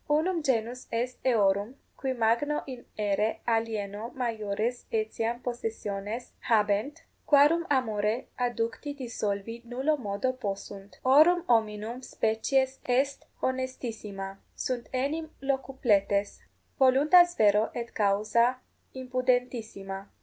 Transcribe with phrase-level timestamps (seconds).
[0.09, 7.67] Unum genus est eorum, 18 qui magno in aere alieno maiores etiam possessiones habent, quarum
[7.69, 10.97] amore adducti dissolvi nullo modo possunt.
[11.05, 16.39] Horum hominum species est honestissima sunt enim locupletes,
[16.79, 18.59] voluntas vero et causa
[18.95, 20.09] impudentissima.